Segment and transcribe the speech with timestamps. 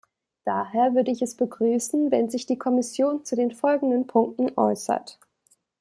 [0.45, 5.19] Daher würde ich es begrüßen, wenn sich die Kommission zu den folgenden Punkten äußert.